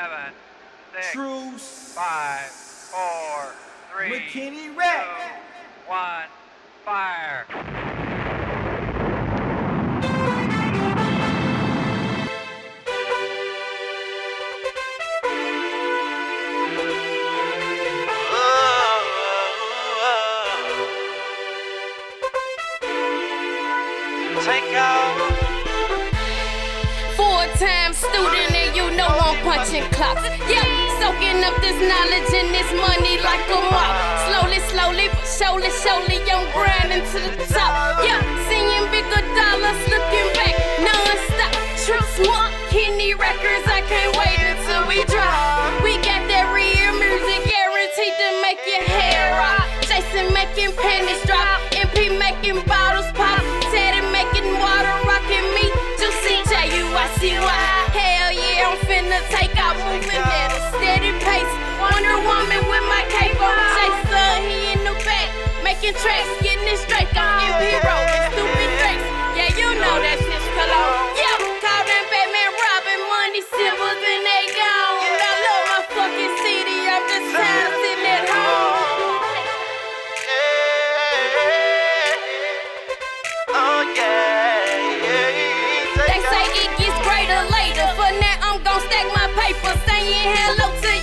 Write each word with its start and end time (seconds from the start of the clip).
seven, 0.00 0.32
six, 0.94 1.12
Truce. 1.12 1.92
five, 1.94 2.48
four, 2.48 3.52
three, 3.92 4.20
McKinney 4.20 4.74
Rap. 4.74 5.04
two, 5.84 5.90
one, 5.90 6.24
fire. 6.86 7.46
Take 24.44 24.74
off. 24.74 25.16
Full-time 27.16 27.92
student 27.92 28.39
you 29.00 29.08
I'm 29.08 29.36
punching 29.42 29.88
clocks. 29.96 30.24
Yeah, 30.44 30.64
soaking 31.00 31.40
up 31.48 31.56
this 31.64 31.78
knowledge 31.80 32.30
and 32.36 32.50
this 32.52 32.70
money 32.76 33.16
like 33.24 33.44
a 33.48 33.60
mop. 33.72 33.92
Slowly, 34.28 34.60
slowly, 34.72 35.06
but 35.08 35.24
surely, 35.24 35.70
surely, 35.82 36.18
I'm 36.28 36.44
grinding 36.52 37.04
to 37.12 37.18
the 37.24 37.44
top. 37.48 38.04
Yeah, 38.04 38.20
seeing 38.48 38.84
bigger 38.92 39.24
dollars, 39.36 39.49
making 65.80 65.96
tracks, 66.02 66.28
getting 66.42 66.68
it 66.68 66.76
straight 66.76 67.08
on 67.16 67.40
MP 67.40 67.72
rolling 67.80 68.24
stupid 68.36 68.70
drinks. 68.76 69.06
Yeah, 69.32 69.48
you 69.56 69.68
know 69.80 69.96
that's 70.04 70.20
his 70.20 70.44
cologne. 70.52 71.16
Yeah, 71.16 71.40
call 71.56 71.82
them 71.88 72.04
Batman, 72.12 72.52
Robin, 72.52 73.00
money 73.08 73.40
they 73.40 74.44
gone. 74.60 75.00
I 75.24 75.32
love 75.40 75.64
my 75.72 75.80
fucking 75.88 76.34
city, 76.44 76.84
I'm 76.84 77.00
just 77.08 77.32
tired 77.32 77.72
sitting 77.80 78.12
at 78.12 78.28
home. 78.28 79.24
Oh 83.48 83.80
yeah, 83.96 85.00
yeah. 85.00 85.32
They 85.96 86.20
say 86.28 86.44
it 86.60 86.72
gets 86.76 86.98
greater 87.08 87.40
later. 87.56 87.88
For 87.96 88.10
now, 88.20 88.52
I'm 88.52 88.60
gon' 88.60 88.84
stack 88.84 89.08
my 89.16 89.32
paper. 89.32 89.72
Saying 89.88 90.28
hello 90.36 90.68
to 90.76 90.92
you 90.92 90.99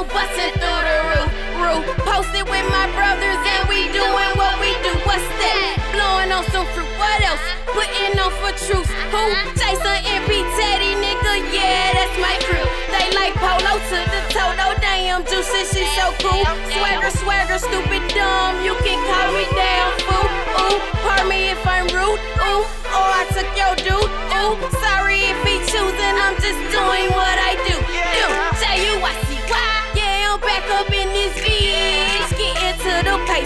Stilo 0.00 0.14
busting 0.14 0.52
through 0.56 0.82
the 0.88 0.96
roof. 1.12 1.30
roof. 1.60 1.84
Posted 2.08 2.48
with 2.48 2.66
my 2.72 2.88
brothers 2.96 3.36
and 3.36 3.68
we 3.68 3.84
doing 3.92 4.32
what 4.40 4.56
we 4.60 4.72
do. 4.80 4.92
What's 5.04 5.28
that? 5.36 5.76
Blowing 5.92 6.32
on 6.32 6.44
some 6.48 6.64
fruit. 6.72 6.88
What 6.96 7.20
else? 7.20 7.44
Putting 7.68 8.16
on 8.16 8.32
for 8.40 8.52
truth. 8.56 8.88
Who? 9.12 9.22
Json 9.60 10.00
MP 10.08 10.40
Teddy, 10.56 10.96
nigga. 10.96 11.44
Yeah, 11.52 11.92
that's 11.92 12.16
my 12.16 12.36
crew. 12.48 12.64
They 12.88 13.12
like 13.12 13.34
polo 13.36 13.76
to 13.76 13.98
the 14.08 14.20
toe. 14.32 14.56
No 14.56 14.72
damn 14.80 15.24
juicy, 15.28 15.68
she 15.68 15.84
so 15.92 16.16
cool. 16.24 16.48
Swagger, 16.72 17.12
swagger, 17.20 17.58
stupid 17.60 18.04
dumb. 18.16 18.64
You 18.64 18.74
can 18.80 18.96
call 19.04 19.28
me 19.36 19.44
damn 19.52 19.92
fool. 20.08 20.28
Ooh, 20.64 20.78
pardon 21.04 21.28
me 21.28 21.52
if 21.52 21.60
I'm 21.66 21.84
rude. 21.92 22.20
Ooh, 22.40 22.64
or 22.96 23.08
I 23.20 23.28
took 23.36 23.48
your 23.52 23.76
dude. 23.84 24.10
Ooh, 24.40 24.56
sorry 24.80 25.28
if 25.28 25.38
he 25.44 25.60
choosing. 25.68 26.16
I'm 26.24 26.40
just 26.40 26.60
doing 26.72 26.89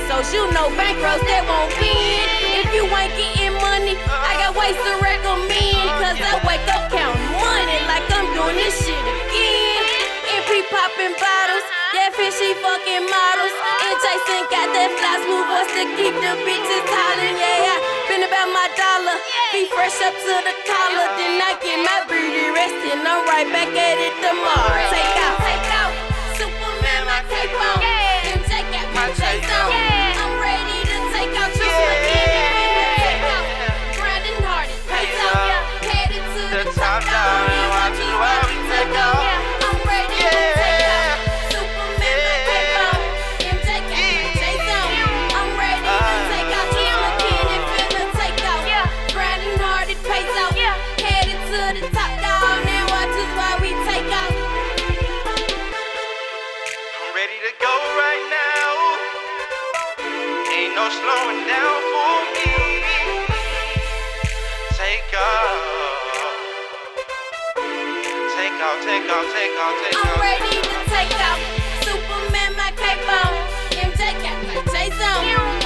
pesos. 0.05 0.33
You 0.33 0.45
know 0.53 0.69
bankrolls 0.77 1.23
that 1.25 1.43
won't 1.49 1.73
win. 1.81 2.29
If 2.61 2.69
you 2.77 2.85
ain't 2.85 3.13
getting 3.17 3.57
money, 3.57 3.97
I 3.97 4.37
got 4.41 4.57
ways 4.57 4.77
to 4.77 4.93
recommend. 5.01 5.89
Cause 6.01 6.21
I 6.21 6.37
wake 6.45 6.67
up 6.73 6.93
counting 6.93 7.33
money 7.41 7.79
like 7.89 8.05
I'm 8.13 8.29
doing 8.37 8.57
this 8.57 8.77
shit 8.85 8.93
again. 8.93 9.83
MP 10.41 10.65
popping 10.69 11.17
bottles. 11.17 11.65
Yeah, 11.97 12.11
fishy 12.13 12.53
fucking 12.59 13.07
models. 13.07 13.55
And 13.55 13.97
Json 14.03 14.43
got 14.51 14.69
that 14.75 14.91
fly 14.99 15.15
smooth 15.25 15.47
voice 15.47 15.73
to 15.79 15.85
keep 15.97 16.15
the 16.19 16.33
bitches 16.43 16.85
hollering. 16.91 17.39
Yeah, 17.39 17.71
I 17.71 17.77
been 18.11 18.23
about 18.27 18.51
my 18.51 18.67
dollar. 18.77 19.17
Be 19.55 19.71
fresh 19.71 19.99
up 20.03 20.13
to 20.13 20.35
the 20.43 20.55
collar. 20.67 21.07
Then 21.17 21.39
I 21.39 21.55
get 21.63 21.79
my 21.81 21.99
booty 22.11 22.51
resting. 22.51 23.01
I'm 23.01 23.23
right 23.31 23.49
back 23.49 23.71
at 23.73 23.97
it 24.03 24.15
tomorrow. 24.21 24.91
Take 24.91 25.17
out, 25.23 25.64
take 68.37 68.61
out, 68.61 68.77
off. 69.09 69.25
Take 69.33 69.57
off, 69.65 69.75
take 69.81 69.97
off. 69.97 70.05
I'm 70.05 70.21
ready 70.21 70.61
to 70.61 70.79
take 70.91 71.15
out 71.25 71.41
Superman, 71.81 72.53
my 72.57 72.71
cape 72.77 73.09
on. 73.09 73.33
MJ 73.73 74.13
got 74.23 74.37
my 74.47 74.61
on. 75.01 75.64